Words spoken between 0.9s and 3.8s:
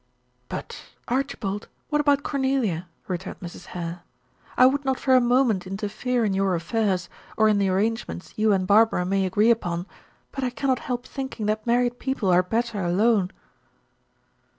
Archibald, what about Cornelia?" returned Mrs.